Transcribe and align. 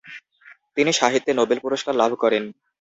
তিনি 0.77 0.91
সাহিত্যে 0.93 1.31
নোবেল 1.33 1.59
পুরস্কার 1.65 1.93
লাভ 1.95 2.11
করেন। 2.23 2.43